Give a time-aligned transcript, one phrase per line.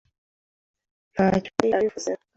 [1.13, 2.23] Ntacyo yari abivugaho.